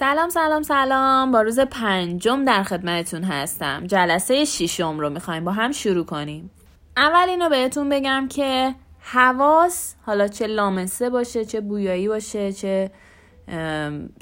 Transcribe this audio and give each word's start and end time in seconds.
سلام 0.00 0.28
سلام 0.28 0.62
سلام. 0.62 1.32
با 1.32 1.42
روز 1.42 1.60
پنجم 1.60 2.44
در 2.44 2.62
خدمتتون 2.62 3.24
هستم. 3.24 3.86
جلسه 3.86 4.44
ششم 4.44 4.98
رو 4.98 5.10
می‌خوایم 5.10 5.44
با 5.44 5.52
هم 5.52 5.72
شروع 5.72 6.04
کنیم. 6.04 6.50
اول 6.96 7.28
اینو 7.28 7.48
بهتون 7.48 7.88
بگم 7.88 8.28
که 8.30 8.74
حواس 9.00 9.94
حالا 10.06 10.28
چه 10.28 10.46
لامسه 10.46 11.10
باشه 11.10 11.44
چه 11.44 11.60
بویایی 11.60 12.08
باشه 12.08 12.52
چه 12.52 12.90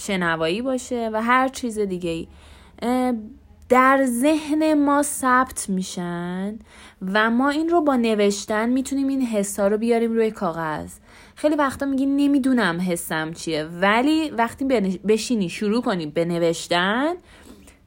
شنوایی 0.01 0.63
باشه 0.63 1.11
و 1.13 1.23
هر 1.23 1.49
چیز 1.49 1.79
دیگه 1.79 2.11
ای 2.11 2.29
در 3.69 4.05
ذهن 4.05 4.75
ما 4.75 5.03
ثبت 5.03 5.69
میشن 5.69 6.59
و 7.13 7.31
ما 7.31 7.51
این 7.51 7.69
رو 7.69 7.81
با 7.81 7.97
نوشتن 7.97 8.69
می‌تونیم 8.69 9.09
این 9.09 9.23
حسا 9.23 9.69
رو 9.69 9.79
بیاریم 9.79 10.13
روی 10.13 10.31
کاغذ. 10.31 10.93
خیلی 11.39 11.55
وقتا 11.55 11.87
میگی 11.87 12.07
نمی‌دونم 12.07 12.81
حسم 12.81 13.33
چیه 13.33 13.65
ولی 13.65 14.31
وقتی 14.31 14.65
بشینی 15.09 15.49
شروع 15.49 15.83
کنی 15.83 16.07
به 16.07 16.25
نوشتن 16.25 17.15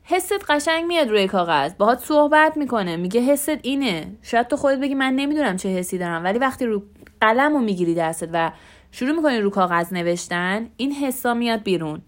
حست 0.03 0.45
قشنگ 0.49 0.85
میاد 0.85 1.09
روی 1.09 1.27
کاغذ 1.27 1.73
باهات 1.73 1.99
صحبت 1.99 2.57
می‌کنه 2.57 2.95
میگه 2.95 3.21
حست 3.21 3.57
اینه. 3.61 4.17
شاید 4.21 4.47
تو 4.47 4.57
خودت 4.57 4.79
بگی 4.79 4.93
من 4.95 5.13
نمی‌دونم 5.13 5.57
چه 5.57 5.69
حسی 5.69 5.97
دارم 5.97 6.23
ولی 6.23 6.39
وقتی 6.39 6.65
رو 6.65 6.83
قلم 7.21 7.53
رو 7.53 7.59
می‌گیری 7.59 7.95
دستت 7.95 8.29
و 8.33 8.51
شروع 8.91 9.15
می‌کنی 9.15 9.39
رو 9.39 9.49
کاغذ 9.49 9.93
نوشتن 9.93 10.69
این 10.77 10.91
حسا 10.91 11.33
میاد 11.33 11.63
بیرون. 11.63 12.01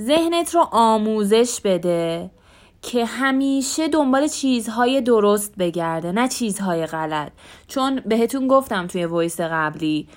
ذهنت 0.00 0.54
رو 0.54 0.60
آموزش 0.72 1.60
بده. 1.64 2.30
که 2.86 3.04
همیشه 3.04 3.88
دنبال 3.88 4.28
چیزهای 4.28 5.00
درست 5.00 5.54
بگرده 5.58 6.12
نه 6.12 6.28
چیزهای 6.28 6.86
غلط. 6.86 7.32
چون 7.68 8.00
بهتون 8.06 8.46
گفتم 8.46 8.86
توی 8.86 9.04
وایس 9.04 9.40
قبلی 9.40 10.08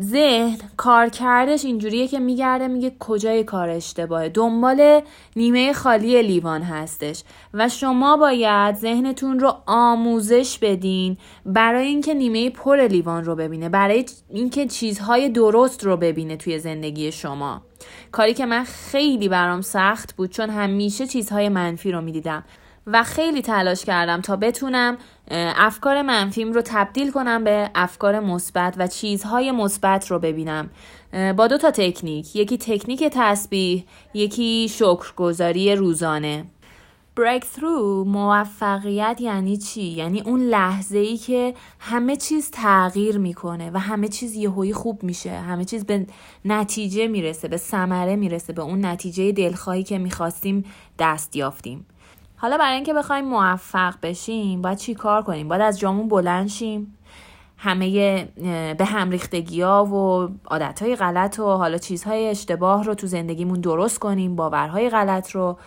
ذهن 0.00 0.58
کار 0.76 1.08
کردش 1.08 1.64
اینجوریه 1.64 2.08
که 2.08 2.18
میگرده 2.18 2.68
میگه 2.68 2.92
کجای 2.98 3.44
کار 3.44 3.68
اشتباهه. 3.68 4.28
دنبال 4.28 5.00
نیمه 5.36 5.72
خالی 5.72 6.22
لیوان 6.22 6.62
هستش. 6.62 7.22
و 7.54 7.68
شما 7.68 8.16
باید 8.16 8.74
ذهنتون 8.74 9.40
رو 9.40 9.56
آموزش 9.66 10.58
بدین 10.58 11.16
برای 11.46 11.86
اینکه 11.86 12.14
نیمه 12.14 12.50
پر 12.50 12.86
لیوان 12.86 13.24
رو 13.24 13.36
ببینه 13.36 13.68
برای 13.68 14.04
اینکه 14.30 14.66
چیزهای 14.66 15.28
درست 15.28 15.84
رو 15.84 15.96
ببینه 15.96 16.36
توی 16.36 16.58
زندگی 16.58 17.12
شما. 17.12 17.62
کاری 18.12 18.34
که 18.34 18.46
من 18.46 18.64
خیلی 18.64 19.28
برام 19.28 19.60
سخت 19.60 20.16
بود 20.16 20.30
چون 20.30 20.50
همیشه 20.50 21.06
چیزهای 21.06 21.48
منفی 21.48 21.92
رو 21.92 22.00
می‌دیدم 22.00 22.44
و 22.86 23.02
خیلی 23.02 23.42
تلاش 23.42 23.84
کردم 23.84 24.20
تا 24.20 24.36
بتونم 24.36 24.98
افکار 25.30 26.02
منفیم 26.02 26.52
رو 26.52 26.62
تبدیل 26.64 27.10
کنم 27.10 27.44
به 27.44 27.70
افکار 27.74 28.20
مثبت 28.20 28.74
و 28.78 28.86
چیزهای 28.86 29.50
مثبت 29.50 30.10
رو 30.10 30.18
ببینم. 30.18 30.70
با 31.36 31.46
دو 31.46 31.58
تا 31.58 31.70
تکنیک. 31.70 32.36
یکی 32.36 32.58
تکنیک 32.58 33.04
تسبیح 33.12 33.84
یکی 34.14 34.68
شکرگزاری 34.70 35.74
روزانه. 35.74 36.44
Breakthrough 37.20 38.06
موفقیت 38.06 39.16
یعنی 39.20 39.56
چی؟ 39.56 39.82
یعنی 39.82 40.20
اون 40.20 40.40
لحظه 40.40 40.98
ای 40.98 41.16
که 41.16 41.54
همه 41.78 42.16
چیز 42.16 42.50
تغییر 42.50 43.18
می‌کنه 43.18 43.70
و 43.70 43.78
همه 43.78 44.08
چیز 44.08 44.34
یهویی 44.34 44.72
خوب 44.72 45.02
میشه. 45.02 45.30
همه 45.30 45.64
چیز 45.64 45.86
به 45.86 46.06
نتیجه 46.44 47.08
می‌رسه 47.08 47.48
به 47.48 47.56
ثمره 47.56 48.16
می‌رسه 48.16 48.52
به 48.52 48.62
اون 48.62 48.84
نتیجه 48.84 49.32
دلخواهی 49.32 49.82
که 49.82 49.98
می‌خواستیم 49.98 50.64
دست 50.98 51.36
یافتیم. 51.36 51.86
حالا 52.44 52.58
برای 52.58 52.74
اینکه 52.74 52.94
بخوایم 52.94 53.24
موفق 53.24 53.94
بشیم 54.02 54.62
باید 54.62 54.78
چی 54.78 54.94
کار 54.94 55.22
کنیم؟ 55.22 55.48
باید 55.48 55.60
از 55.60 55.78
جامون 55.78 56.08
بلند 56.08 56.48
شیم 56.48 56.98
همه 57.56 58.28
به 58.78 58.84
هم 58.84 59.10
ریختگی 59.10 59.62
ها 59.62 59.84
و 59.84 60.28
عادت 60.46 60.82
های 60.82 60.96
غلط 60.96 61.38
و 61.38 61.42
حالا 61.42 61.78
چیزهای 61.78 62.28
اشتباه 62.28 62.84
رو 62.84 62.94
تو 62.94 63.06
زندگیمون 63.06 63.60
درست 63.60 63.98
کنیم 63.98 64.36
باورهای 64.36 64.90
غلط 64.90 65.30
رو 65.30 65.58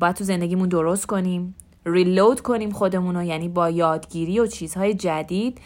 باید 0.00 0.16
تو 0.16 0.24
زندگیمون 0.24 0.68
درست 0.68 1.06
کنیم 1.06 1.54
ریلود 1.86 2.40
کنیم 2.40 2.70
خودمون 2.70 3.16
رو 3.16 3.22
یعنی 3.22 3.48
با 3.48 3.70
یادگیری 3.70 4.40
و 4.40 4.46
چیزهای 4.46 4.94
جدید 4.94 5.60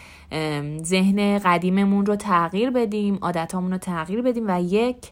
ذهن 0.83 1.39
قدیممون 1.39 2.07
رو 2.07 2.17
تغییر 2.17 2.71
بدیم 2.71 3.19
عادتامون 3.23 3.73
رو 3.73 3.79
تغییر 3.79 4.23
بدیم 4.23 4.45
و 4.49 4.63
یک 4.63 5.11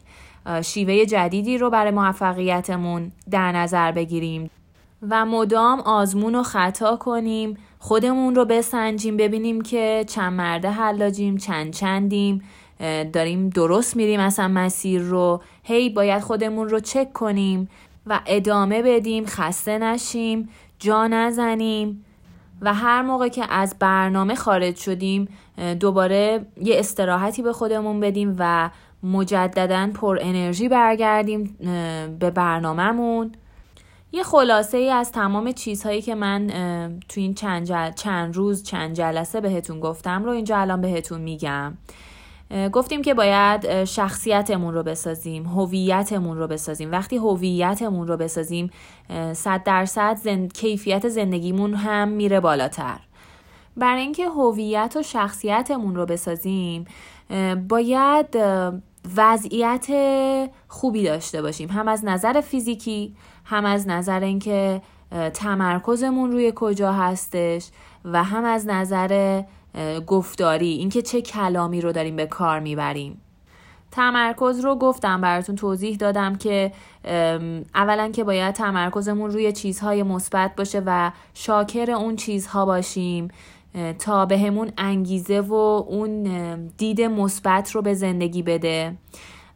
شیوه 0.61 1.05
جدیدی 1.05 1.57
رو 1.57 1.69
برای 1.69 1.91
موفقیتمون 1.91 3.11
در 3.31 3.51
نظر 3.51 3.91
بگیریم. 3.91 4.49
و 5.09 5.25
مدام 5.25 5.79
آزمون 5.79 6.35
و 6.35 6.43
خطا 6.43 6.95
کنیم 6.95 7.57
خودمون 7.79 8.35
رو 8.35 8.45
بسنجیم 8.45 9.17
ببینیم 9.17 9.61
که 9.61 10.05
چند 10.07 10.33
مرده 10.33 10.69
حلاجیم 10.69 11.37
چند 11.37 11.73
چندیم 11.73 12.41
داریم 13.13 13.49
درست 13.49 13.95
میریم 13.95 14.19
اصلا 14.19 14.47
مسیر 14.47 15.01
رو. 15.01 15.41
هی 15.63 15.89
باید 15.89 16.21
خودمون 16.21 16.69
رو 16.69 16.79
چک 16.79 17.13
کنیم 17.13 17.69
و 18.07 18.19
ادامه 18.25 18.81
بدیم 18.81 19.25
خسته 19.25 19.77
نشیم 19.77 20.49
جا 20.79 21.07
نزنیم. 21.07 22.05
و 22.61 22.73
هر 22.73 23.01
موقع 23.01 23.27
که 23.27 23.53
از 23.53 23.75
برنامه 23.79 24.35
خارج 24.35 24.75
شدیم 24.75 25.27
دوباره 25.79 26.45
یه 26.63 26.79
استراحتی 26.79 27.41
به 27.41 27.53
خودمون 27.53 27.99
بدیم 27.99 28.35
و 28.39 28.69
مجددا 29.03 29.89
پر 29.93 30.17
انرژی 30.21 30.69
برگردیم 30.69 31.57
به 32.19 32.31
برنامهمون. 32.31 33.31
یه 34.11 34.23
خلاصه 34.23 34.77
ای 34.77 34.89
از 34.89 35.11
تمام 35.11 35.51
چیزهایی 35.51 36.01
که 36.01 36.15
من 36.15 36.47
تو 37.09 37.21
این 37.21 37.33
چند, 37.33 37.95
چند 37.95 38.35
روز 38.35 38.63
چند 38.63 38.95
جلسه 38.95 39.41
بهتون 39.41 39.79
گفتم 39.79 40.23
رو 40.23 40.31
اینجا 40.31 40.57
الان 40.57 40.81
بهتون 40.81 41.21
میگم. 41.21 41.73
گفتیم 42.73 43.01
که 43.01 43.13
باید 43.13 43.83
شخصیتمون 43.85 44.73
رو 44.73 44.83
بسازیم 44.83 45.45
هویتمون 45.45 46.37
رو 46.37 46.47
بسازیم. 46.47 46.91
وقتی 46.91 47.17
هویتمون 47.17 48.07
رو 48.07 48.17
بسازیم 48.17 48.69
صد 49.33 49.63
درصد 49.63 50.15
زن... 50.23 50.47
کیفیت 50.47 51.09
زندگیمون 51.09 51.73
هم 51.73 52.07
میره 52.07 52.39
بالاتر. 52.39 52.99
برای 53.77 54.01
اینکه 54.01 54.29
هویت 54.29 54.95
و 54.99 55.03
شخصیتمون 55.03 55.95
رو 55.95 56.05
بسازیم 56.05 56.85
باید 57.69 58.37
وضعیت 59.17 59.87
خوبی 60.67 61.03
داشته 61.03 61.41
باشیم. 61.41 61.69
هم 61.69 61.87
از 61.87 62.05
نظر 62.05 62.41
فیزیکی 62.41 63.15
هم 63.45 63.65
از 63.65 63.87
نظر 63.87 64.19
اینکه 64.19 64.81
تمرکزمون 65.33 66.31
روی 66.31 66.53
کجا 66.55 66.93
هستش 66.93 67.69
و 68.05 68.23
هم 68.23 68.45
از 68.45 68.67
نظر 68.67 69.41
گفتاری 70.07 70.69
اینکه 70.69 71.01
چه 71.01 71.21
کلامی 71.21 71.81
رو 71.81 71.91
داریم 71.91 72.15
به 72.15 72.25
کار 72.25 72.59
می‌بریم. 72.59 73.21
تمرکز 73.91 74.59
رو 74.59 74.75
گفتم 74.75 75.21
براتون 75.21 75.55
توضیح 75.55 75.97
دادم 75.97 76.35
که 76.35 76.71
اولا 77.75 78.11
که 78.11 78.23
باید 78.23 78.55
تمرکزمون 78.55 79.31
روی 79.31 79.51
چیزهای 79.51 80.03
مثبت 80.03 80.55
باشه 80.55 80.83
و 80.85 81.11
شاکر 81.33 81.91
اون 81.91 82.15
چیزها 82.15 82.65
باشیم. 82.65 83.27
تا 83.99 84.25
بهمون 84.25 84.71
انگیزه 84.77 85.41
و 85.41 85.53
اون 85.53 86.23
دید 86.77 87.01
مثبت 87.01 87.71
رو 87.71 87.81
به 87.81 87.93
زندگی 87.93 88.43
بده. 88.43 88.97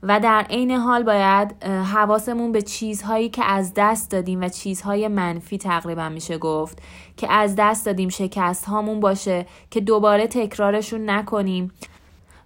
و 0.03 0.20
در 0.20 0.46
عین 0.50 0.72
حال 0.72 1.03
باید 1.03 1.64
حواسمون 1.64 2.52
به 2.52 2.62
چیزهایی 2.62 3.30
که 3.30 3.46
از 3.46 3.74
دست 3.76 4.12
دادیم 4.12 4.42
و 4.42 4.50
چیزهای 4.50 5.08
منفی 5.08 5.58
تقریبا 5.58 6.09
میشه 6.09 6.38
گفت. 6.38 6.81
که 7.18 7.31
از 7.31 7.56
دست 7.58 7.86
دادیم 7.86 8.09
شکست 8.09 8.66
هامون 8.66 9.00
باشه 9.00 9.46
که 9.72 9.81
دوباره 9.81 10.28
تکرارشون 10.28 11.09
نکنیم. 11.09 11.72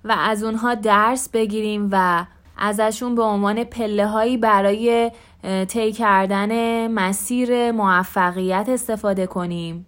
و 0.03 0.16
از 0.19 0.44
اونها 0.44 0.75
درس 0.75 1.30
بگیریم 1.30 1.90
و 1.91 2.25
ازشون 2.57 3.16
به 3.16 3.22
عنوان 3.22 3.63
پله 3.63 4.07
هایی 4.07 4.38
برای 4.38 5.12
طی 5.68 5.91
کردن 5.91 6.88
مسیر 6.91 7.72
موفقیت 7.72 8.69
استفاده 8.69 9.28
کنیم. 9.28 9.86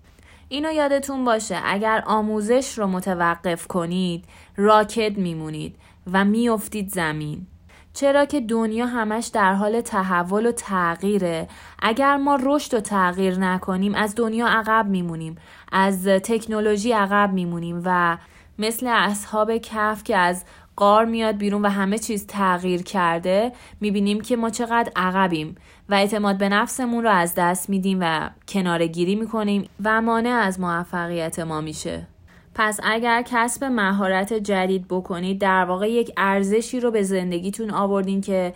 اینو 0.52 0.72
یادتون 0.72 1.26
باشه 1.26 1.60
اگر 1.66 2.04
آموزش 2.06 2.78
رو 2.78 2.88
متوقف 2.88 3.68
کنید 3.68 4.26
راکت 4.58 5.18
میمونید 5.18 5.76
و 6.14 6.26
میافتید 6.26 6.90
زمین. 6.90 7.48
چرا 7.94 8.26
که 8.26 8.42
دنیا 8.42 8.86
همش 8.86 9.28
در 9.28 9.54
حال 9.54 9.82
تحول 9.82 10.46
و 10.46 10.52
تغییره. 10.52 11.48
اگر 11.80 12.18
ما 12.18 12.40
رشد 12.44 12.74
و 12.74 12.80
تغییر 12.80 13.40
نکنیم 13.40 13.96
از 13.96 14.16
دنیا 14.16 14.48
عقب 14.48 14.88
میمونیم 14.90 15.36
از 15.72 16.08
تکنولوژی 16.08 16.92
عقب 16.92 17.34
میمونیم 17.34 17.82
و 17.86 18.18
مثل 18.60 18.88
اصحاب 18.88 19.58
کف 19.58 20.04
که 20.04 20.18
از 20.18 20.46
قار 20.76 21.06
میاد 21.06 21.38
بیرون 21.38 21.62
و 21.62 21.70
همه 21.70 21.98
چیز 21.98 22.28
تغییر 22.28 22.84
کرده 22.84 23.52
می‌بینیم 23.82 24.22
که 24.22 24.36
ما 24.36 24.50
چقدر 24.50 24.92
عقبیم 24.96 25.56
و 25.90 25.94
اعتماد 25.94 26.38
به 26.38 26.50
نفسمون 26.50 27.04
رو 27.04 27.10
از 27.10 27.36
دست 27.36 27.70
میدیم 27.70 27.98
و 28.02 28.30
کناره 28.48 28.88
گیری 28.88 29.16
می‌کنیم 29.16 29.70
و 29.84 30.02
مانع 30.02 30.30
از 30.30 30.60
موفقیت 30.60 31.40
ما 31.40 31.62
میشه. 31.62 32.08
پس 32.56 32.80
اگر 32.84 33.22
کسب 33.22 33.64
مهارت 33.64 34.34
جدید 34.34 34.88
بکنید 34.88 35.42
در 35.42 35.66
واقع 35.66 35.92
یک 35.92 36.12
ارزشی 36.18 36.80
رو 36.80 36.92
به 36.92 37.04
زندگیتون 37.04 37.72
آوردین 37.72 38.22
که 38.22 38.54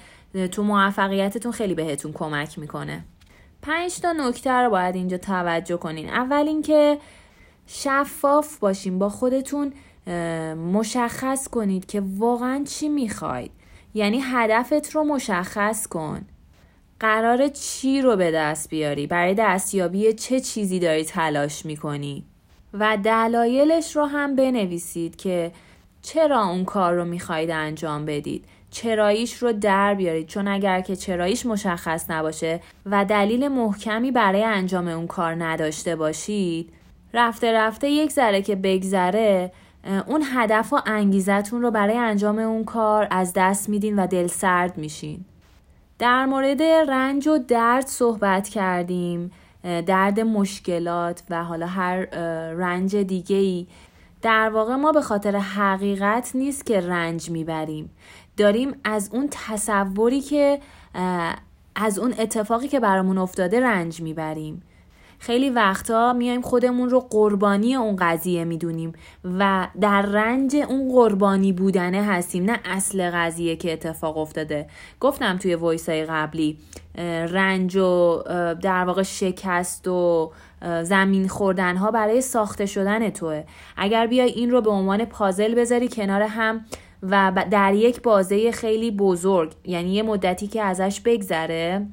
تو 0.52 0.64
موفقیتتون 0.64 1.52
خیلی 1.52 1.74
بهتون 1.74 2.14
کمک 2.14 2.60
می‌کنه. 2.60 3.06
پنج 3.62 4.00
تا 4.00 4.12
نکته 4.12 4.52
رو 4.52 4.70
باید 4.70 4.96
اینجا 4.96 5.18
توجه 5.18 5.78
کنین. 5.78 6.10
اول 6.10 6.48
اینکه 6.48 6.98
شفاف 7.68 8.58
باشین 8.58 9.00
با 9.00 9.10
خودتون 9.10 9.74
مشخص 10.74 11.48
کنید 11.48 11.86
که 11.86 12.04
واقعا 12.18 12.64
چی 12.68 12.90
می‌خواید. 12.90 13.52
یعنی 13.94 14.20
هدفت 14.24 14.92
رو 14.92 15.04
مشخص 15.04 15.88
کن. 15.88 16.26
قرار 17.00 17.48
چی 17.48 18.02
رو 18.02 18.16
به 18.16 18.32
دست 18.32 18.70
بیاری؟ 18.70 19.08
برای 19.08 19.34
دستیابی 19.34 20.14
چه 20.14 20.40
چیزی 20.40 20.80
داری 20.80 21.04
تلاش 21.04 21.66
می‌کنی؟ 21.66 22.24
و 22.74 22.98
دلایلش 23.04 23.96
رو 23.96 24.06
هم 24.06 24.36
بنویسید 24.36 25.16
که 25.16 25.52
چرا 26.02 26.46
اون 26.46 26.66
کار 26.66 26.94
رو 26.94 27.06
می‌خواید 27.06 27.52
انجام 27.52 28.06
بدید. 28.06 28.46
چراییش 28.72 29.34
رو 29.44 29.54
در 29.54 29.94
بیارید. 29.94 30.28
چون 30.28 30.48
اگر 30.48 30.82
که 30.82 30.96
چراییش 30.96 31.46
مشخص 31.46 32.10
نباشه 32.10 32.60
و 32.86 33.06
دلیل 33.06 33.48
محکمی 33.48 34.12
برای 34.12 34.44
انجام 34.44 34.88
اون 34.88 35.08
کار 35.08 35.44
نداشته 35.44 35.96
باشید 35.96 36.74
رفته 37.14 37.54
رفته 37.54 37.90
یک 37.90 38.12
ذره 38.12 38.42
که 38.42 38.56
بگذره 38.56 39.52
اون 39.86 40.24
هدف 40.34 40.74
و 40.74 40.80
انگیزتون 40.86 41.62
رو 41.62 41.72
برای 41.72 41.98
انجام 41.98 42.40
اون 42.40 42.64
کار 42.64 43.08
از 43.12 43.34
دست 43.36 43.70
میدین 43.70 44.00
و 44.00 44.08
دل 44.08 44.28
سرد 44.28 44.78
میشین. 44.78 45.26
در 46.00 46.26
مورد 46.26 46.64
رنج 46.64 47.28
و 47.28 47.38
درد 47.38 47.86
صحبت 47.86 48.50
کردیم 48.50 49.32
درد 49.64 50.20
مشکلات 50.20 51.24
و 51.30 51.44
حالا 51.44 51.68
هر 51.68 52.06
رنج 52.56 52.96
دیگه 52.96 53.36
ای 53.36 53.68
در 54.22 54.50
واقع 54.50 54.76
ما 54.76 54.92
به 54.92 55.02
خاطر 55.02 55.36
حقیقت 55.36 56.32
نیست 56.36 56.66
که 56.66 56.82
رنج 56.82 57.30
می‌بریم. 57.30 57.90
داریم 58.38 58.76
از 58.84 59.10
اون 59.14 59.28
تصوری 59.32 60.22
که 60.22 60.60
از 61.76 62.00
اون 62.00 62.14
اتفاقی 62.20 62.68
که 62.68 62.80
برامون 62.80 63.18
افتاده 63.18 63.60
رنج 63.60 64.02
می‌بریم. 64.02 64.62
خیلی 65.20 65.50
وقتا 65.50 66.14
میایم 66.14 66.42
خودمون 66.42 66.90
رو 66.90 67.00
قربانی 67.00 67.76
اون 67.76 67.96
قضیه 67.96 68.44
می‌دونیم 68.44 68.94
و 69.40 69.68
در 69.82 70.02
رنج 70.02 70.56
اون 70.56 70.90
قربانی 70.90 71.52
بودنه 71.52 72.04
هستیم 72.04 72.44
نه 72.44 72.60
اصل 72.66 73.12
قضیه 73.12 73.56
که 73.56 73.74
اتفاق 73.74 74.18
افتاده. 74.18 74.68
گفتم 75.00 75.38
توی 75.38 75.56
وایسای 75.56 76.06
قبلی 76.06 76.58
رنج 77.28 77.76
و 77.76 78.24
در 78.62 78.86
واقع 78.86 79.04
شکست 79.04 79.88
و 79.88 80.32
زمین 80.84 81.28
خوردن 81.28 81.78
ها 81.78 81.92
برای 81.92 82.22
ساخته 82.22 82.66
شدن 82.66 83.10
توه. 83.10 83.44
اگر 83.78 84.08
بیای 84.08 84.30
این 84.30 84.52
رو 84.52 84.62
به 84.62 84.70
عنوان 84.70 85.06
پازل 85.06 85.56
بذاری 85.56 85.88
کنار 85.88 86.22
هم 86.22 86.66
و 87.04 87.46
در 87.52 87.74
یک 87.74 88.02
بازه 88.02 88.52
خیلی 88.52 88.92
بزرگ 88.92 89.54
یعنی 89.64 89.94
یه 89.94 90.04
مدتی 90.04 90.48
که 90.48 90.62
ازش 90.62 91.02
بگذره 91.06 91.88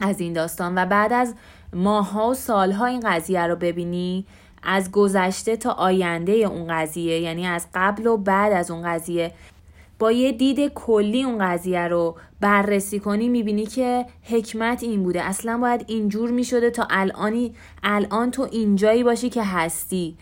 از 0.00 0.20
این 0.20 0.32
داستان 0.32 0.78
و 0.78 0.86
بعد 0.86 1.12
از 1.12 1.34
ماها 1.76 2.30
و 2.30 2.34
سالها 2.34 2.86
این 2.86 3.00
قضیه 3.00 3.46
رو 3.46 3.56
ببینی 3.56 4.26
از 4.62 4.90
گذشته 4.90 5.56
تا 5.56 5.70
آینده 5.70 6.32
اون 6.32 6.66
قضیه 6.70 7.20
یعنی 7.20 7.46
از 7.46 7.66
قبل 7.74 8.06
و 8.06 8.16
بعد 8.16 8.52
از 8.52 8.70
اون 8.70 8.82
قضیه. 8.82 9.32
با 9.98 10.12
یه 10.12 10.32
دید 10.32 10.72
کلی 10.74 11.22
اون 11.22 11.38
قضیه 11.38 11.88
رو 11.88 12.16
بررسی 12.40 13.00
کنی 13.00 13.28
می‌بینی 13.28 13.66
که 13.66 14.06
حکمت 14.22 14.82
این 14.82 15.02
بوده. 15.02 15.22
اصلا 15.22 15.58
باید 15.58 15.84
اینجور 15.86 16.30
می‌شده 16.30 16.70
تا 16.70 16.86
الانی 16.90 17.54
الان 17.82 18.30
تو 18.30 18.48
اینجایی 18.52 19.04
باشی 19.04 19.30
که 19.30 19.42
هستی. 19.42 20.16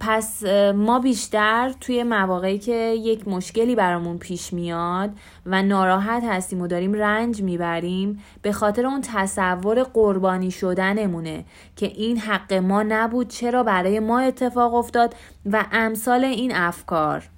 پس 0.00 0.44
ما 0.74 0.98
بیشتر 0.98 1.74
توی 1.80 2.02
مواقعی 2.02 2.58
که 2.58 2.74
یک 2.98 3.28
مشکلی 3.28 3.74
برامون 3.74 4.18
پیش 4.18 4.52
میاد 4.52 5.10
و 5.46 5.62
ناراحت 5.62 6.24
هستیم 6.24 6.60
و 6.60 6.66
داریم 6.66 6.92
رنج 6.92 7.42
می‌بریم 7.42 8.22
به 8.42 8.52
خاطر 8.52 8.86
اون 8.86 9.00
تصور 9.00 9.82
قربانی 9.82 10.50
شدنمونه 10.50 11.44
که 11.76 11.86
این 11.86 12.18
حق 12.18 12.52
ما 12.52 12.82
نبود 12.82 13.28
چرا 13.28 13.62
برای 13.62 14.00
ما 14.00 14.18
اتفاق 14.20 14.74
افتاد 14.74 15.14
و 15.52 15.64
امثال 15.72 16.24
این 16.24 16.54
افکار. 16.54 17.28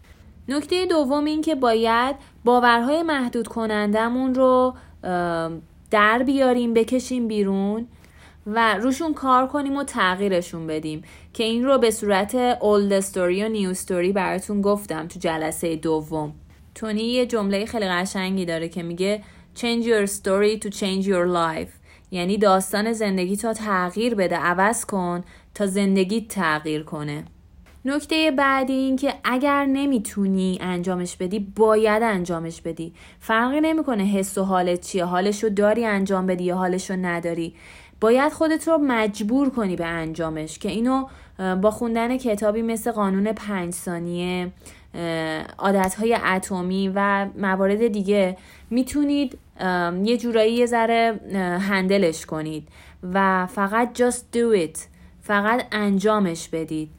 نکته 0.48 0.86
دوم 0.86 1.24
این 1.24 1.40
که 1.40 1.54
باید 1.54 2.16
باورهای 2.44 3.02
محدود 3.02 3.48
کنندمون 3.48 4.34
رو 4.34 4.74
در 5.90 6.22
بیاریم 6.26 6.74
بکشیم 6.74 7.28
بیرون 7.28 7.86
و 8.46 8.74
روشون 8.74 9.14
کار 9.14 9.46
کنیم 9.46 9.76
و 9.76 9.84
تغییرشون 9.84 10.66
بدیم. 10.66 11.02
که 11.32 11.44
این 11.44 11.64
رو 11.64 11.78
به 11.78 11.90
صورت 11.90 12.58
old 12.58 13.04
story 13.04 13.16
و 13.16 13.54
new 13.54 13.76
story 13.78 14.12
براتون 14.12 14.60
گفتم 14.60 15.08
تو 15.08 15.18
جلسه 15.18 15.76
دوم. 15.76 16.34
تونی 16.74 17.02
یه 17.02 17.26
جمله 17.26 17.66
خیلی 17.66 17.86
قشنگی 17.86 18.44
داره 18.44 18.68
که 18.68 18.82
میگه 18.82 19.22
change 19.56 19.84
your 19.84 20.10
story 20.10 20.60
to 20.64 20.70
change 20.70 21.04
your 21.04 21.26
life. 21.34 21.70
یعنی 22.10 22.38
داستان 22.38 22.92
زندگی 22.92 23.36
تا 23.36 23.52
تغییر 23.52 24.14
بده. 24.14 24.36
عوض 24.36 24.84
کن 24.84 25.24
تا 25.54 25.66
زندگی 25.66 26.20
تغییر 26.20 26.82
کنه. 26.82 27.24
نکته 27.86 28.30
بعدی 28.30 28.72
این 28.72 28.96
که 28.96 29.14
اگر 29.24 29.64
نمی‌تونی 29.64 30.58
انجامش 30.60 31.16
بدی 31.16 31.38
باید 31.38 32.02
انجامش 32.02 32.60
بدی. 32.60 32.92
فرقی 33.20 33.60
نمی‌کنه 33.60 34.02
حس 34.04 34.38
و 34.38 34.44
حالت 34.44 34.80
چیه. 34.80 35.04
حالش 35.04 35.44
رو 35.44 35.50
داری 35.50 35.84
انجام 35.84 36.26
بدی 36.26 36.44
یا 36.44 36.56
حالش 36.56 36.90
رو 36.90 36.96
نداری. 36.96 37.54
باید 38.00 38.32
خودت 38.32 38.68
رو 38.68 38.78
مجبور 38.78 39.50
کنی 39.50 39.76
به 39.76 39.86
انجامش 39.86 40.58
که 40.58 40.68
اینو 40.68 41.06
با 41.62 41.70
خوندن 41.70 42.16
کتابی 42.16 42.62
مثل 42.62 42.92
قانون 42.92 43.32
پنج 43.32 43.72
ثانیه 43.72 44.52
عادتهای 45.58 46.14
اتمی 46.14 46.92
و 46.94 47.26
موارد 47.38 47.86
دیگه 47.86 48.36
می‌تونید 48.70 49.38
یه 50.04 50.16
جورایی 50.16 50.52
یه 50.52 50.66
ذره 50.66 51.20
هندلش 51.68 52.26
کنید 52.26 52.68
و 53.12 53.46
فقط 53.46 53.98
just 53.98 54.36
do 54.36 54.66
it. 54.66 54.78
فقط 55.22 55.66
انجامش 55.72 56.48
بدید. 56.48 56.90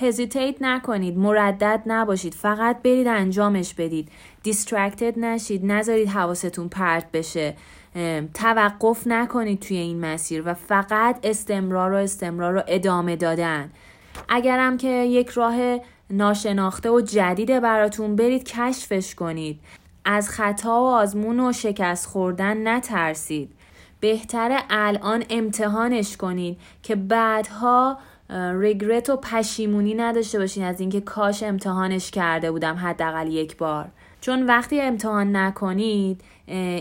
هزیتیت 0.00 0.56
نکنید 0.60 1.18
مردد 1.18 1.82
نباشید 1.86 2.34
فقط 2.34 2.82
برید 2.82 3.06
انجامش 3.06 3.74
بدید. 3.74 4.08
دیسترکتد 4.42 5.18
نشید 5.18 5.66
نذارید 5.66 6.08
حواستون 6.08 6.68
پرت 6.68 7.12
بشه. 7.12 7.56
توقف 8.34 9.06
نکنید 9.06 9.60
توی 9.60 9.76
این 9.76 10.00
مسیر 10.00 10.42
و 10.46 10.54
فقط 10.54 11.18
استمرار 11.22 11.92
و 11.92 11.96
استمرار 11.96 12.52
رو 12.52 12.62
ادامه 12.66 13.16
دادن. 13.16 13.70
اگرم 14.28 14.76
که 14.76 14.88
یک 14.88 15.28
راه 15.28 15.78
ناشناخته 16.10 16.90
و 16.90 17.00
جدیده 17.00 17.60
براتون 17.60 18.16
برید 18.16 18.44
کشفش 18.44 19.14
کنید. 19.14 19.60
از 20.04 20.28
خطا 20.28 20.82
و 20.82 20.86
آزمون 20.86 21.40
و 21.40 21.52
شکست 21.52 22.06
خوردن 22.06 22.68
نترسید. 22.68 23.52
بهتره 24.00 24.58
الان 24.70 25.24
امتحانش 25.30 26.16
کنید 26.16 26.58
که 26.82 26.96
بعدها 26.96 27.98
ریگرت 28.60 29.10
و 29.10 29.16
پشیمونی 29.16 29.94
نداشته 29.94 30.38
باشین 30.38 30.64
از 30.64 30.80
اینکه 30.80 31.00
کاش 31.00 31.42
امتحانش 31.42 32.10
کرده 32.10 32.50
بودم 32.50 32.76
حداقل 32.76 33.26
یک 33.26 33.56
بار. 33.56 33.88
چون 34.20 34.46
وقتی 34.46 34.80
امتحان 34.80 35.36
نکنید 35.36 36.20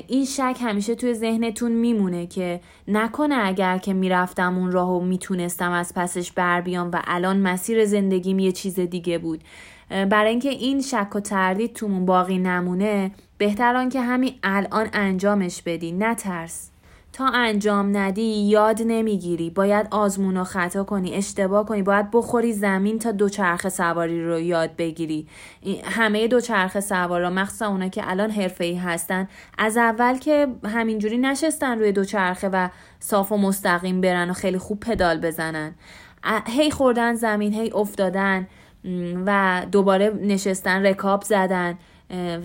این 0.08 0.26
شک 0.26 0.58
همیشه 0.62 0.96
توی 0.96 1.14
ذهنتون 1.14 1.72
میمونه 1.72 2.28
که 2.28 2.62
نکنه 2.88 3.36
اگر 3.42 3.78
که 3.78 3.94
می‌رفتم 3.94 4.58
اون 4.58 4.72
راهو 4.72 5.00
می‌تونستم 5.00 5.72
از 5.72 5.94
پسش 5.94 6.32
بر 6.32 6.62
بیام 6.62 6.92
و 6.94 7.02
الان 7.08 7.40
مسیر 7.40 7.86
زندگیم 7.86 8.40
یه 8.40 8.52
چیز 8.52 8.80
دیگه 8.80 9.18
بود. 9.18 9.44
برای 9.90 10.30
اینکه 10.30 10.50
این 10.50 10.82
شک 10.82 11.16
و 11.16 11.20
تردید 11.20 11.74
تومون 11.74 12.06
باقی 12.06 12.38
نمونه 12.38 13.12
بهتر 13.38 13.90
که 13.90 14.02
همین 14.02 14.34
الان 14.44 14.90
انجامش 14.94 15.62
بدی 15.62 15.92
نترس. 15.92 16.70
تا 17.14 17.28
انجام 17.28 17.98
ندی 17.98 18.22
یاد 18.22 18.82
نمی‌گیری. 18.86 19.50
باید 19.50 19.88
آزمون 19.92 20.38
و 20.38 20.44
خطا 20.44 20.84
کنی 20.84 21.14
اشتباه 21.14 21.66
کنی. 21.66 21.82
باید 21.84 22.12
بخوری 22.12 22.54
زمین 22.54 23.00
تا 23.00 23.12
دوچرخه 23.12 23.70
سواری 23.70 24.26
رو 24.26 24.40
یاد 24.40 24.76
بگیری. 24.76 25.28
همه 25.84 26.28
دوچرخه 26.28 26.80
سوارا 26.80 27.30
مخصوصا 27.30 27.68
اونا 27.68 27.88
که 27.88 28.10
الان 28.10 28.32
حرفه 28.32 28.64
ای 28.64 28.76
هستن 28.76 29.28
از 29.58 29.78
اول 29.78 30.18
که 30.18 30.48
همینجوری 30.66 31.18
نشستن 31.18 31.80
روی 31.80 31.92
دوچرخه 31.92 32.50
و 32.50 32.70
صاف 33.00 33.32
و 33.32 33.38
مستقیم 33.38 34.02
برن 34.02 34.30
و 34.30 34.34
خیلی 34.34 34.58
خوب 34.58 34.80
پدال 34.80 35.20
بزنن. 35.20 35.76
هی 36.48 36.72
خوردن 36.72 37.14
زمین 37.14 37.54
هی 37.54 37.72
افتادن 37.72 38.48
و 39.26 39.62
دوباره 39.72 40.20
نشستن 40.22 40.86
رکاب 40.86 41.24
زدن. 41.24 41.78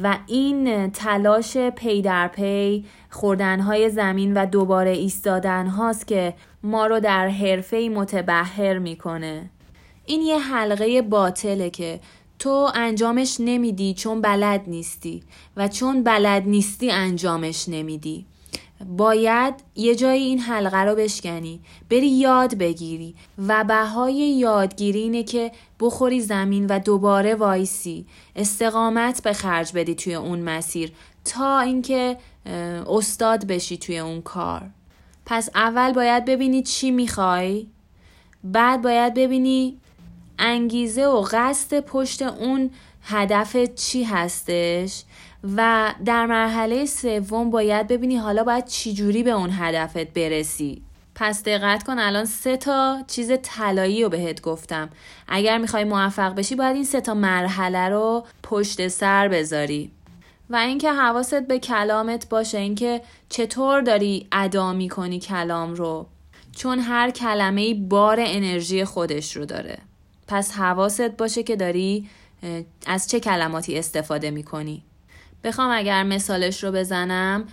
و 0.03 0.19
این 0.27 0.91
تلاش 0.91 1.57
پی 1.57 2.03
در 2.03 2.29
پی 2.29 2.85
خوردنهای 3.11 3.91
زمین 3.91 4.35
و 4.35 4.47
دوباره 4.47 4.91
ایستادن 4.91 5.67
هاست 5.67 6.07
که 6.07 6.35
ما 6.63 6.87
رو 6.87 7.01
در 7.01 7.29
حرفه 7.29 7.89
متبهر 7.95 8.79
می‌کنه. 8.79 9.51
این 10.07 10.23
یه 10.23 10.39
حلقه 10.39 11.03
باطله 11.03 11.71
که 11.71 12.01
تو 12.39 12.71
انجامش 12.75 13.37
نمیدی 13.41 13.95
چون 13.95 14.21
بلد 14.21 14.63
نیستی 14.67 15.23
و 15.57 15.69
چون 15.69 16.03
بلد 16.03 16.43
نیستی 16.47 16.91
انجامش 16.91 17.69
نمیدی. 17.69 18.27
باید 18.97 19.55
یه 19.75 19.95
جایی 19.95 20.25
این 20.25 20.39
حلقه 20.39 20.79
رو 20.79 20.95
بشکنی. 20.95 21.61
بری 21.91 22.09
یاد 22.09 22.55
بگیری. 22.55 23.15
و 23.49 23.65
بهای 23.65 24.15
یادگیری 24.15 24.99
اینه 25.01 25.23
که 25.23 25.53
بخوری 25.81 26.21
زمین 26.21 26.67
و 26.67 26.79
دوباره 26.79 27.35
وایسی. 27.35 28.07
استقامت 28.37 29.23
به 29.23 29.33
خرج 29.33 29.73
بدی 29.75 29.95
توی 29.95 30.15
اون 30.15 30.39
مسیر. 30.39 30.93
تا 31.25 31.61
اینکه 31.61 32.17
استاد 32.87 33.47
بشی 33.47 33.77
توی 33.77 33.99
اون 33.99 34.23
کار. 34.23 34.63
پس 35.27 35.49
اول 35.55 35.93
باید 35.93 36.25
ببینی 36.25 36.63
چی 36.63 36.91
می‌خوای. 36.91 37.67
بعد 38.45 38.83
باید 38.83 39.15
ببینی 39.15 39.79
انگیزه 40.39 41.07
و 41.07 41.27
قصد 41.31 41.81
پشت 41.81 42.23
اون 42.23 42.71
هدف 43.05 43.57
چی 43.57 44.05
هستش؟ 44.05 45.03
و 45.57 45.95
در 46.05 46.27
مرحله 46.27 46.87
سوم 46.87 47.51
باید 47.51 47.89
ببینی 47.89 48.17
حالا 48.17 48.45
باید 48.45 48.67
چجوری 48.67 49.23
به 49.23 49.31
اون 49.31 49.51
هدفت 49.53 50.07
برسی. 50.07 50.83
پس 51.15 51.43
دقت 51.43 51.83
کن 51.83 51.99
الان 51.99 52.25
سه 52.25 52.57
تا 52.57 53.05
چیز 53.07 53.33
طلایی 53.43 54.03
رو 54.03 54.09
بهت 54.09 54.43
گفتم. 54.43 54.91
اگر 55.29 55.59
می‌خوای 55.59 55.85
موفق 55.85 56.35
بشی 56.35 56.55
باید 56.55 56.75
این 56.75 56.85
سه 56.85 57.01
تا 57.01 57.15
مرحله 57.15 57.89
رو 57.89 58.25
پشت 58.43 58.89
سر 58.89 59.29
بذاری. 59.29 59.91
و 60.51 60.57
اینکه 60.57 60.93
حواست 60.93 61.43
به 61.43 61.59
کلامت 61.59 62.29
باشه 62.29 62.59
اینکه 62.59 63.01
چطور 63.29 63.81
داری 63.81 64.27
ادا 64.33 64.73
می‌کنی 64.73 65.21
کلام 65.21 65.75
رو. 65.75 66.07
چون 66.57 66.79
هر 66.79 67.11
کلمه 67.11 67.75
بار 67.75 68.17
انرژی 68.21 68.85
خودش 68.85 69.37
رو 69.37 69.45
داره. 69.45 69.79
پس 70.29 70.53
حواست 70.53 71.11
باشه 71.11 71.43
که 71.43 71.57
داری 71.57 72.09
از 72.87 73.09
چه 73.09 73.21
کلماتی 73.21 73.79
استفاده 73.79 74.31
می‌کنی؟ 74.31 74.83
بخوام 75.45 75.71
اگر 75.71 76.03
مثالش 76.03 76.65
رو 76.65 76.73
بزنم 76.73 77.45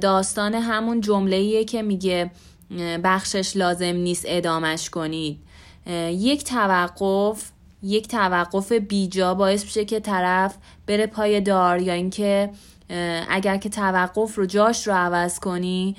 داستان 0.00 0.54
همون 0.54 1.00
جمله 1.00 1.64
که 1.64 1.82
میگه 1.82 2.30
بخشش 3.04 3.56
لازم 3.56 3.84
نیست 3.84 4.24
ادامش 4.28 4.90
کنید. 4.90 5.38
یک 6.10 6.44
توقف 6.44 7.50
یک 7.82 8.08
توقف 8.08 8.72
بیجا 8.72 9.34
باعث 9.34 9.64
میشه 9.64 9.84
که 9.84 10.00
طرف 10.00 10.56
بره 10.86 11.06
پای 11.06 11.40
دار 11.40 11.82
یا 11.82 11.92
اینکه 11.92 12.50
اگر 13.28 13.56
که 13.56 13.68
توقف 13.68 14.34
رو 14.34 14.46
جاش 14.46 14.86
رو 14.86 14.94
عوض 14.94 15.38
کنی 15.38 15.96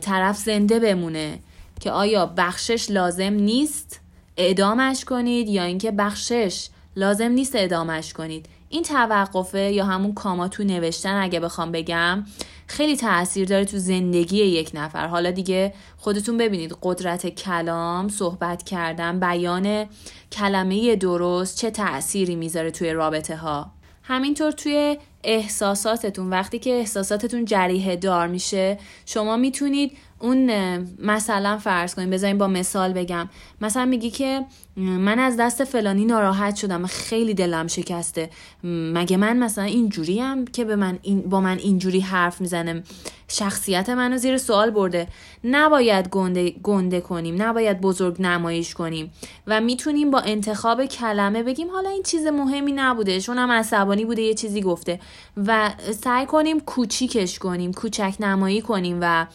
طرف 0.00 0.38
زنده 0.38 0.80
بمونه. 0.80 1.38
که 1.80 1.90
آیا 1.90 2.26
بخشش 2.36 2.90
لازم 2.90 3.32
نیست 3.32 4.00
اعدامش 4.36 5.04
کنید 5.04 5.48
یا 5.48 5.62
اینکه 5.64 5.90
بخشش 5.90 6.68
لازم 6.96 7.28
نیست 7.28 7.56
اعدامش 7.56 8.12
کنید. 8.12 8.46
این 8.68 8.82
توقفه 8.82 9.58
یا 9.72 9.84
همون 9.84 10.14
کاما 10.14 10.48
تو 10.48 10.64
نوشتن 10.64 11.14
اگه 11.22 11.40
بخوام 11.40 11.72
بگم 11.72 12.24
خیلی 12.66 12.96
تاثیر 12.96 13.48
داره 13.48 13.64
تو 13.64 13.78
زندگی 13.78 14.36
یک 14.36 14.70
نفر. 14.74 15.06
حالا 15.06 15.30
دیگه 15.30 15.74
خودتون 15.96 16.36
ببینید 16.38 16.76
قدرت 16.82 17.26
کلام 17.26 18.08
صحبت 18.08 18.62
کردن 18.62 19.20
بیان 19.20 19.86
کلمه 20.32 20.96
درست 20.96 21.58
چه 21.58 21.70
تأثیری 21.70 22.36
می‌ذاره 22.36 22.70
توی 22.70 22.92
رابطه 22.92 23.36
ها 23.36 23.70
همینطور 24.02 24.52
توی 24.52 24.98
احساساتتون 25.24 26.30
وقتی 26.30 26.58
که 26.58 26.70
احساساتتون 26.70 27.44
جریه 27.44 27.96
دار 27.96 28.26
میشه 28.26 28.78
شما 29.06 29.36
می‌تونید 29.36 29.92
اون 30.24 30.50
مثلا 30.98 31.58
فرض 31.58 31.94
کنیم 31.94 32.10
بذاریم 32.10 32.38
با 32.38 32.46
مثال 32.46 32.92
بگم. 32.92 33.28
مثلا 33.60 33.84
میگی 33.84 34.10
که 34.10 34.44
من 34.76 35.18
از 35.18 35.36
دست 35.36 35.64
فلانی 35.64 36.04
ناراحت 36.04 36.56
شدم 36.56 36.86
خیلی 36.86 37.34
دلم 37.34 37.66
شکسته. 37.66 38.30
مگه 38.64 39.16
من 39.16 39.36
مثلا 39.36 39.64
اینجوری 39.64 40.20
هم 40.20 40.44
که 40.44 40.64
به 40.64 40.76
من 40.76 40.98
این 41.02 41.20
با 41.20 41.40
من 41.40 41.58
اینجوری 41.58 42.00
حرف 42.00 42.40
می‌زنم 42.40 42.82
شخصیت 43.28 43.88
منو 43.88 44.16
زیر 44.16 44.38
سوال 44.38 44.70
برده. 44.70 45.08
نباید 45.44 46.08
گنده, 46.08 46.50
گنده 46.50 47.00
کنیم. 47.00 47.42
نباید 47.42 47.80
بزرگ 47.80 48.22
نمایش 48.22 48.74
کنیم. 48.74 49.12
و 49.46 49.60
می‌تونیم 49.60 50.10
با 50.10 50.20
انتخاب 50.20 50.86
کلمه 50.86 51.42
بگیم 51.42 51.70
حالا 51.70 51.90
این 51.90 52.02
چیز 52.02 52.26
مهمی 52.26 52.72
نبوده. 52.72 53.20
چون 53.20 53.38
هم 53.38 53.50
عصبانی 53.50 54.04
بوده 54.04 54.22
یه 54.22 54.34
چیزی 54.34 54.60
گفته. 54.60 55.00
و 55.46 55.70
سعی 56.04 56.26
کنیم 56.26 56.60
کوچیکش 56.60 57.38
کنیم 57.38 57.72
کوچک 57.72 58.14
نمایی 58.20 58.60
کنیم 58.60 58.98
و 59.00 59.26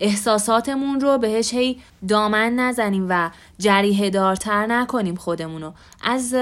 احساساتمون 0.00 1.00
رو 1.00 1.18
بهش 1.18 1.54
هی 1.54 1.76
دامن 2.08 2.54
نزنیم 2.54 3.06
و 3.08 3.30
جریه 3.58 4.10
دارتر 4.10 4.66
نکنیم 4.66 5.14
خودمونو. 5.14 5.72
از 6.02 6.34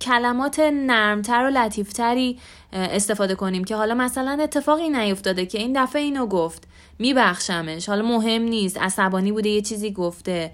کلمات 0.00 0.58
نرمتر 0.58 1.44
و 1.44 1.58
لطیفتری 1.58 2.38
استفاده 2.72 3.34
کنیم 3.34 3.64
که 3.64 3.76
حالا 3.76 3.94
مثلا 3.94 4.38
اتفاقی 4.42 4.88
نیفتاده 4.88 5.46
که 5.46 5.58
این 5.58 5.82
دفعه 5.82 6.02
اینو 6.02 6.26
گفت. 6.26 6.68
میبخشمش. 6.98 7.88
حالا 7.88 8.02
مهم 8.08 8.42
نیست. 8.42 8.78
عصبانی 8.78 9.32
بوده 9.32 9.48
یه 9.48 9.62
چیزی 9.62 9.92
گفته. 9.92 10.52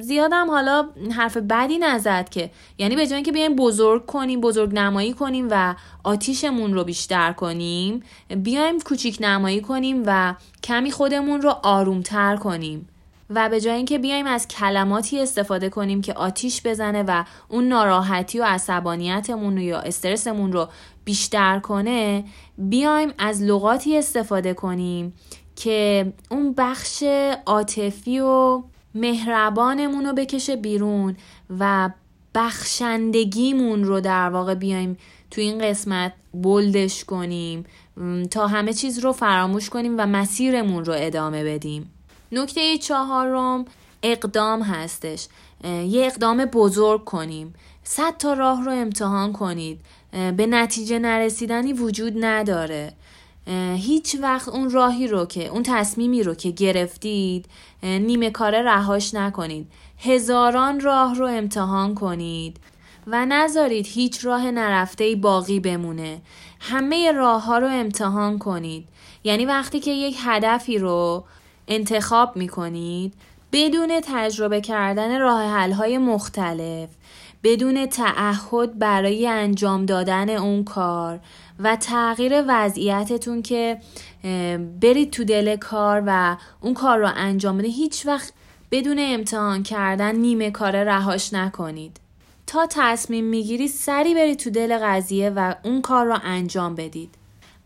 زیادم 0.00 0.50
حالا 0.50 0.88
حرف 1.16 1.36
بدی 1.36 1.78
نزد 1.78 2.28
که 2.28 2.50
یعنی 2.78 2.96
به 2.96 3.06
جای 3.06 3.14
اینکه 3.14 3.32
بیایم 3.32 3.56
بزرگ 3.56 4.06
کنیم 4.06 4.40
بزرگ 4.40 4.74
نمایی 4.74 5.12
کنیم 5.12 5.48
و 5.50 5.74
آتیشمون 6.04 6.74
رو 6.74 6.84
بیشتر 6.84 7.32
کنیم 7.32 8.02
بیایم 8.36 8.80
کوچیک 8.80 9.18
نمایی 9.20 9.60
کنیم 9.60 10.02
و 10.06 10.34
کمی 10.64 10.90
خودمون 10.90 11.42
رو 11.42 11.50
آرومتر 11.62 12.36
کنیم. 12.36 12.88
و 13.30 13.48
به 13.48 13.60
جای 13.60 13.76
اینکه 13.76 13.98
بیایم 13.98 14.26
از 14.26 14.48
کلماتی 14.48 15.20
استفاده 15.20 15.68
کنیم 15.68 16.00
که 16.00 16.12
آتیش 16.12 16.62
بزنه 16.64 17.02
و 17.02 17.24
اون 17.48 17.68
ناراحتی 17.68 18.38
و 18.38 18.44
عصبانیتمون 18.44 19.56
رو 19.56 19.62
یا 19.62 19.78
استرسمون 19.78 20.52
رو 20.52 20.68
بیشتر 21.04 21.58
کنه 21.58 22.24
بیایم 22.58 23.12
از 23.18 23.42
لغاتی 23.42 23.98
استفاده 23.98 24.54
کنیم 24.54 25.14
که 25.56 26.12
اون 26.30 26.54
بخش 26.58 27.02
عاطفی 27.46 28.20
و 28.20 28.62
مهربانمون 28.94 30.06
رو 30.06 30.12
بکشه 30.12 30.56
بیرون 30.56 31.16
و 31.58 31.90
بخشندگیمون 32.34 33.84
رو 33.84 34.00
در 34.00 34.30
واقع 34.30 34.54
بیایم 34.54 34.96
تو 35.30 35.40
این 35.40 35.58
قسمت 35.58 36.12
بلدش 36.34 37.04
کنیم 37.04 37.64
تا 38.30 38.46
همه 38.46 38.72
چیز 38.72 38.98
رو 38.98 39.12
فراموش 39.12 39.70
کنیم 39.70 39.94
و 39.98 40.06
مسیرمون 40.06 40.84
رو 40.84 40.94
ادامه 40.96 41.44
بدیم. 41.44 41.93
نکته 42.34 42.78
چهارم 42.78 43.64
اقدام 44.02 44.62
هستش. 44.62 45.26
یه 45.64 46.06
اقدام 46.06 46.44
بزرگ 46.44 47.04
کنیم. 47.04 47.54
صد 47.84 48.16
تا 48.16 48.32
راه 48.32 48.64
رو 48.64 48.72
امتحان 48.72 49.32
کنید. 49.32 49.80
به 50.12 50.46
نتیجه 50.46 50.98
نرسیدنی 50.98 51.72
وجود 51.72 52.12
نداره. 52.24 52.92
هیچ 53.76 54.16
وقت 54.20 54.48
اون 54.48 54.70
راهی 54.70 55.06
رو 55.06 55.24
که 55.26 55.46
اون 55.46 55.62
تصمیمی 55.62 56.22
رو 56.22 56.34
که 56.34 56.50
گرفتید 56.50 57.46
نیمه 57.82 58.30
کاره 58.30 58.62
رهاش 58.62 59.14
نکنید. 59.14 59.70
هزاران 59.98 60.80
راه 60.80 61.14
رو 61.14 61.26
امتحان 61.26 61.94
کنید 61.94 62.60
و 63.06 63.26
نذارید 63.26 63.86
هیچ 63.86 64.24
راه 64.24 64.50
نرفته 64.50 65.16
باقی 65.16 65.60
بمونه. 65.60 66.22
همه 66.60 67.12
راه 67.12 67.44
ها 67.44 67.58
رو 67.58 67.66
امتحان 67.66 68.38
کنید. 68.38 68.88
یعنی 69.24 69.46
وقتی 69.46 69.80
که 69.80 69.90
یک 69.90 70.16
هدفی 70.20 70.78
رو 70.78 71.24
انتخاب 71.68 72.36
می 72.36 72.48
کنید 72.48 73.14
بدون 73.52 74.00
تجربه 74.04 74.60
کردن 74.60 75.20
راه 75.20 75.42
حل 75.42 75.72
های 75.72 75.98
مختلف 75.98 76.88
بدون 77.42 77.86
تعهد 77.86 78.78
برای 78.78 79.28
انجام 79.28 79.86
دادن 79.86 80.30
اون 80.30 80.64
کار 80.64 81.20
و 81.58 81.76
تغییر 81.76 82.44
وضعیتتون 82.48 83.42
که 83.42 83.80
برید 84.80 85.10
تو 85.10 85.24
دل 85.24 85.56
کار 85.56 86.02
و 86.06 86.36
اون 86.60 86.74
کار 86.74 86.98
رو 86.98 87.10
انجام 87.16 87.58
بده 87.58 87.68
هیچ 87.68 88.06
وقت 88.06 88.32
بدون 88.70 88.96
امتحان 89.00 89.62
کردن 89.62 90.16
نیمه 90.16 90.50
کار 90.50 90.84
رهاش 90.84 91.32
نکنید. 91.32 92.00
تا 92.46 92.66
تصمیم 92.70 93.24
می‌گیرید 93.24 93.70
سری 93.70 94.14
برید 94.14 94.38
تو 94.38 94.50
دل 94.50 94.78
قضیه 94.78 95.30
و 95.30 95.54
اون 95.64 95.82
کار 95.82 96.06
رو 96.06 96.18
انجام 96.22 96.74
بدید. 96.74 97.14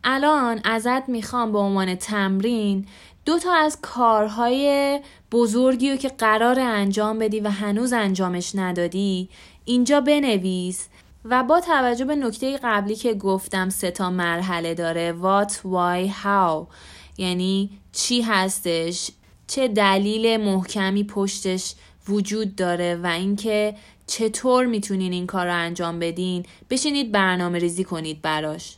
الان 0.05 0.61
ازت 0.65 1.09
می‌خوام 1.09 1.53
به 1.53 1.59
عنوان 1.59 1.95
تمرین 1.95 2.87
دو 3.29 3.39
تا 3.39 3.55
از 3.55 3.79
کارهای 3.83 5.01
بزرگی 5.33 5.91
رو 5.91 5.97
که 5.97 6.09
قرار 6.09 6.61
انجام 6.61 7.19
بدی 7.19 7.41
و 7.41 7.49
هنوز 7.49 7.93
انجامش 7.93 8.53
ندادی 8.55 9.29
اینجا 9.65 10.01
بنویس 10.01 10.89
و 11.25 11.43
با 11.43 11.61
توجه 11.61 12.05
به 12.05 12.17
نکته 12.17 12.59
قبلی 12.63 12.95
که 12.95 13.15
گفتم 13.15 13.69
سه 13.69 13.91
تا 13.91 14.11
مرحله 14.11 14.75
داره 14.75 15.15
what, 15.23 15.51
why, 15.51 16.13
how 16.25 16.67
یعنی 17.19 17.71
چی 17.93 18.23
هستش 18.23 19.11
چه 19.47 19.69
دلیل 19.69 20.37
محکمی 20.37 21.05
پشتش 21.05 21.75
وجود 22.09 22.57
داره 22.57 23.01
و 23.03 23.07
اینکه 23.07 23.75
چطور 24.07 24.67
می‌تونین 24.67 25.13
این 25.13 25.27
کار 25.27 25.47
رو 25.47 25.55
انجام 25.55 25.99
بدین 25.99 26.47
بشینید 26.71 27.13
برنامه 27.13 27.59
ریزی 27.59 27.85
کنید 27.85 28.23
براش. 28.23 28.78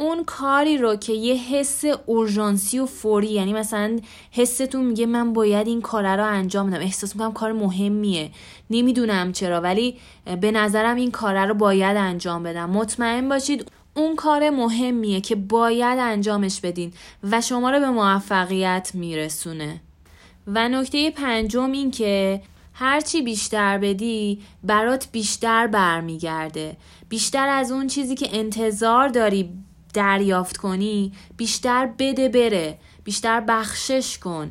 اون 0.00 0.24
کاری 0.24 0.78
رو 0.78 0.96
که 0.96 1.12
یه 1.12 1.34
حس 1.34 1.84
اورژانسی 2.06 2.78
و 2.78 2.86
فوری 2.86 3.26
یعنی 3.26 3.52
مثلا 3.52 4.00
حستون 4.30 4.84
میگه 4.84 5.06
من 5.06 5.32
باید 5.32 5.66
این 5.66 5.80
کار 5.80 6.16
رو 6.16 6.24
انجام 6.24 6.70
بدم. 6.70 6.80
احساس 6.80 7.16
می‌کنم 7.16 7.32
کار 7.32 7.52
مهمیه. 7.52 8.30
نمی‌دونم 8.70 9.32
چرا 9.32 9.60
ولی 9.60 9.96
به 10.40 10.50
نظرم 10.50 10.96
این 10.96 11.10
کار 11.10 11.46
رو 11.46 11.54
باید 11.54 11.96
انجام 11.96 12.42
بدم. 12.42 12.70
مطمئن 12.70 13.28
باشید 13.28 13.72
اون 13.94 14.16
کار 14.16 14.50
مهمیه 14.50 15.20
که 15.20 15.36
باید 15.36 15.98
انجامش 15.98 16.60
بدین 16.60 16.92
و 17.22 17.40
شما 17.40 17.70
رو 17.70 17.80
به 17.80 17.90
موفقیت 17.90 18.90
میرسونه. 18.94 19.80
و 20.46 20.68
نکته 20.68 21.10
پنجم 21.10 21.72
این 21.72 21.90
که 21.90 22.42
هرچی 22.72 23.22
بیشتر 23.22 23.78
بدی 23.78 24.42
برات 24.64 25.08
بیشتر 25.12 25.66
برمیگرده. 25.66 26.76
بیشتر 27.08 27.48
از 27.48 27.72
اون 27.72 27.86
چیزی 27.86 28.14
که 28.14 28.28
انتظار 28.32 29.08
داری 29.08 29.50
دریافت 29.92 30.56
کنی 30.56 31.12
بیشتر 31.36 31.86
بده 31.98 32.28
بره 32.28 32.78
بیشتر 33.04 33.40
بخشش 33.40 34.18
کن. 34.18 34.50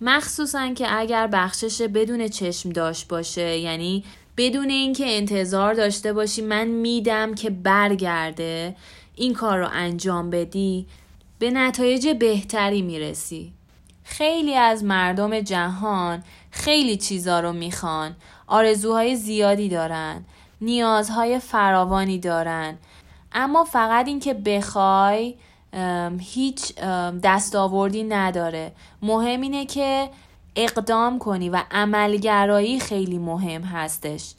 مخصوصا 0.00 0.74
که 0.74 0.98
اگر 0.98 1.26
بخشش 1.26 1.82
بدون 1.82 2.28
چشم 2.28 2.70
داشت 2.70 3.08
باشه 3.08 3.58
یعنی 3.58 4.04
بدون 4.36 4.70
اینکه 4.70 5.04
انتظار 5.16 5.74
داشته 5.74 6.12
باشی 6.12 6.42
من 6.42 6.64
میدم 6.64 7.34
که 7.34 7.50
برگرده 7.50 8.76
این 9.14 9.34
کار 9.34 9.58
رو 9.58 9.68
انجام 9.72 10.30
بدی 10.30 10.86
به 11.38 11.50
نتایج 11.50 12.08
بهتری 12.08 12.82
می‌رسی. 12.82 13.52
خیلی 14.04 14.54
از 14.54 14.84
مردم 14.84 15.40
جهان 15.40 16.22
خیلی 16.50 16.96
چیزا 16.96 17.40
رو 17.40 17.52
می‌خوان. 17.52 18.16
آرزوهای 18.46 19.16
زیادی 19.16 19.68
دارن. 19.68 20.24
نیازهای 20.60 21.38
فراوانی 21.38 22.18
دارن. 22.18 22.78
اما 23.32 23.64
فقط 23.64 24.06
اینکه 24.06 24.34
بخوای 24.34 25.34
هیچ 26.20 26.74
دستاوردی 27.22 28.04
نداره. 28.04 28.72
مهم 29.02 29.40
اینه 29.40 29.66
که 29.66 30.10
اقدام 30.56 31.18
کنی 31.18 31.48
و 31.48 31.62
عملگرایی 31.70 32.80
خیلی 32.80 33.18
مهم 33.18 33.62
هستش. 33.62 34.34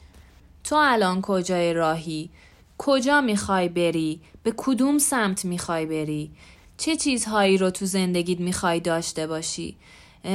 تو 0.64 0.76
الان 0.78 1.20
کجای 1.22 1.74
راهی؟ 1.74 2.30
کجا 2.78 3.20
می‌خوای 3.20 3.68
بری؟ 3.68 4.20
به 4.42 4.54
کدوم 4.56 4.98
سمت 4.98 5.44
می‌خوای 5.44 5.86
بری؟ 5.86 6.30
چه 6.78 6.96
چیزهایی 6.96 7.58
رو 7.58 7.70
تو 7.70 7.86
زندگیت 7.86 8.40
می‌خوای 8.40 8.80
داشته 8.80 9.26
باشی؟ 9.26 9.76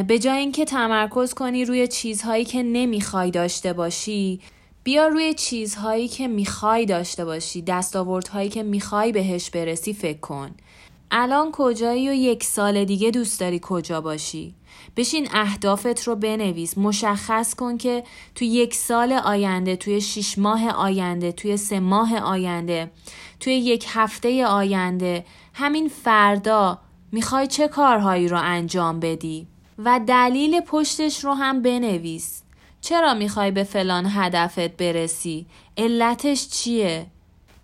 به 0.07 0.19
جای 0.19 0.37
اینکه 0.37 0.65
تمرکز 0.65 1.33
کنی 1.33 1.65
روی 1.65 1.87
چیزهایی 1.87 2.45
که 2.45 2.63
نمی‌خوای 2.63 3.31
داشته 3.31 3.73
باشی 3.73 4.39
بیا 4.87 5.07
روی 5.07 5.33
چیزهایی 5.33 6.07
که 6.07 6.27
می‌خوای 6.27 6.85
داشته 6.85 7.25
باشی 7.25 7.61
دستاوردهایی 7.61 8.49
که 8.49 8.63
می‌خوای 8.63 9.11
بهش 9.11 9.49
برسی 9.49 9.93
فکر 9.93 10.19
کن. 10.19 10.51
الان 11.11 11.51
کجایی 11.51 12.09
و 12.09 12.13
یک 12.13 12.43
سال 12.43 12.85
دیگه 12.85 13.11
دوست 13.11 13.39
داری 13.39 13.59
کجا 13.63 14.01
باشی؟ 14.01 14.53
بشین 14.97 15.27
اهدافت 15.33 16.03
رو 16.03 16.15
بنویس. 16.15 16.77
مشخص 16.77 17.55
کن 17.55 17.77
که 17.77 18.03
تو 18.35 18.45
یک 18.45 18.75
سال 18.75 19.13
آینده 19.13 19.75
توی 19.75 20.01
شیش 20.01 20.37
ماه 20.37 20.69
آینده 20.69 21.31
توی 21.31 21.57
سه 21.57 21.79
ماه 21.79 22.17
آینده 22.17 22.91
توی 23.39 23.53
یک 23.53 23.85
هفته 23.89 24.45
آینده 24.45 25.25
همین 25.53 25.87
فردا 25.87 26.79
می‌خوای 27.11 27.47
چه 27.47 27.67
کارهایی 27.67 28.27
رو 28.27 28.39
انجام 28.41 28.99
بدی؟ 28.99 29.47
و 29.77 29.99
دلیل 30.07 30.59
پشتش 30.61 31.23
رو 31.23 31.33
هم 31.33 31.61
بنویس. 31.61 32.41
چرا 32.81 33.13
می‌خوای 33.13 33.51
به 33.51 33.63
فلان 33.63 34.05
هدفت 34.09 34.77
برسی؟ 34.77 35.45
علتش 35.77 36.47
چیه؟ 36.47 37.05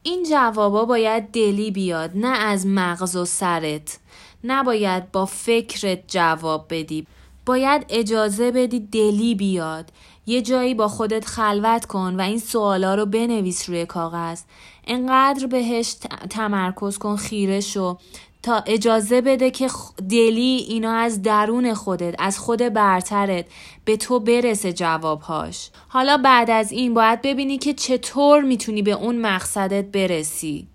این 0.04 0.26
جوابا 0.30 0.86
باید 0.86 1.32
دلی 1.32 1.72
بیاد 1.72 2.12
نه 2.16 2.38
از 2.38 2.68
مغز 2.68 3.16
و 3.16 3.26
سرت. 3.26 4.00
نباید 4.44 5.12
با 5.12 5.26
فکرت 5.26 6.04
جواب 6.08 6.66
بدی. 6.70 7.08
باید 7.46 7.86
اجازه 7.90 8.52
بدی 8.52 8.80
دلی 8.80 9.36
بیاد. 9.36 9.90
یه 10.26 10.42
جایی 10.42 10.74
با 10.74 10.88
خودت 10.88 11.26
خلوت 11.26 11.86
کن 11.86 12.16
و 12.16 12.22
این 12.22 12.40
سوالا 12.40 12.96
رو 12.96 13.06
بنویس 13.06 13.70
روی 13.70 13.86
کاغذ. 13.86 14.42
انقدر 14.88 15.48
بهش 15.48 15.96
تمرکز 16.30 16.98
کن 16.98 17.16
خیره 17.16 17.62
شو. 17.62 17.98
تا 18.44 18.64
اجازه 18.66 19.22
بده 19.22 19.52
که 19.52 19.70
دلی 20.10 20.66
اینا 20.70 20.94
از 20.94 21.22
درون 21.22 21.74
خودت 21.74 22.16
از 22.20 22.40
خود 22.40 22.60
برترت 22.60 23.46
به 23.86 23.98
تو 23.98 24.20
برسه 24.20 24.74
جوابهاش. 24.74 25.70
حالا 25.88 26.18
بعد 26.18 26.50
از 26.50 26.72
این 26.72 26.94
باید 26.94 27.22
ببینی 27.22 27.58
که 27.58 27.74
چطور 27.74 28.42
می‌تونی 28.42 28.82
به 28.82 28.92
اون 28.92 29.18
مقصدت 29.18 29.86
برسی. 29.86 30.68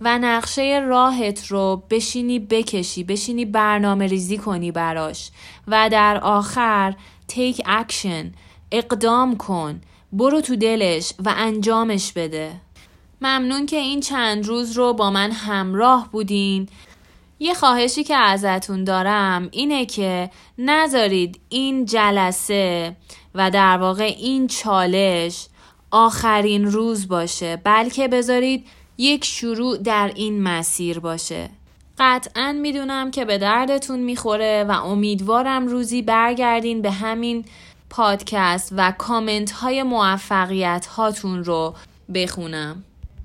و 0.00 0.18
نقشه 0.18 0.82
راهت 0.88 1.46
رو 1.46 1.82
بشینی 1.90 2.38
بکشی 2.38 3.04
بشینی 3.04 3.44
برنامه 3.44 4.06
ریزی 4.06 4.38
کنی 4.38 4.72
براش. 4.72 5.30
و 5.66 5.88
در 5.92 6.20
آخر 6.22 6.94
take 7.32 7.56
action 7.56 8.26
اقدام 8.72 9.36
کن. 9.36 9.80
برو 10.12 10.40
تو 10.40 10.56
دلش 10.56 11.12
و 11.24 11.34
انجامش 11.36 12.12
بده. 12.12 12.52
ممنون 13.20 13.66
که 13.66 13.76
این 13.76 14.00
چند 14.00 14.46
روز 14.46 14.72
رو 14.72 14.92
با 14.92 15.10
من 15.10 15.30
همراه 15.30 16.08
بودین. 16.12 16.68
یه 17.38 17.54
خواهشی 17.54 18.04
که 18.04 18.16
ازتون 18.16 18.84
دارم 18.84 19.48
اینه 19.52 19.86
که 19.86 20.30
نذارید 20.58 21.40
این 21.48 21.84
جلسه 21.84 22.96
و 23.34 23.50
در 23.50 23.78
واقع 23.78 24.14
این 24.18 24.46
چالش 24.46 25.46
آخرین 25.90 26.64
روز 26.64 27.08
باشه 27.08 27.56
بلکه 27.64 28.08
بذارید 28.08 28.66
یک 28.98 29.24
شروع 29.24 29.78
در 29.78 30.12
این 30.14 30.42
مسیر 30.42 31.00
باشه. 31.00 31.50
قطعا 31.98 32.52
می‌دونم 32.52 33.10
که 33.10 33.24
به 33.24 33.38
دردتون 33.38 33.98
می‌خوره 33.98 34.64
و 34.68 34.72
امیدوارم 34.84 35.66
روزی 35.66 36.02
برگردین 36.02 36.82
به 36.82 36.90
همین 36.90 37.44
پادکست 37.90 38.72
و 38.76 38.92
کامنت 38.98 39.50
های 39.50 39.82
موفقیت 39.82 40.86
هاتون 40.86 41.44
رو 41.44 41.74
بخونم. 42.14 42.84